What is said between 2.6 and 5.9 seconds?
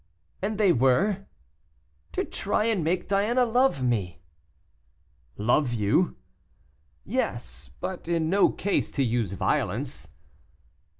and make Diana love me." "Love